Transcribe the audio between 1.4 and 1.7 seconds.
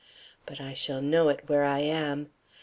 where